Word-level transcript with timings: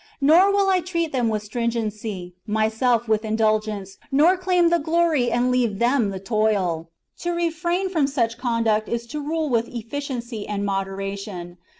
Nor 0.19 0.51
will 0.51 0.67
I 0.67 0.79
treat 0.79 1.11
them 1.11 1.29
with 1.29 1.43
stringency, 1.43 2.33
myself 2.47 3.07
with 3.07 3.23
indulgence, 3.23 3.99
nor 4.11 4.35
claim 4.35 4.69
the 4.71 4.79
glory 4.79 5.29
and 5.29 5.51
leave 5.51 5.77
them 5.77 6.09
the 6.09 6.19
toil. 6.19 6.89
To 7.19 7.29
refrain 7.33 7.87
from 7.87 8.07
such 8.07 8.39
conduct 8.39 8.89
is 8.89 9.05
to 9.05 9.21
rule 9.21 9.47
with 9.47 9.67
efficiency 9.67 10.47
and 10.47 10.65
moderation. 10.65 11.59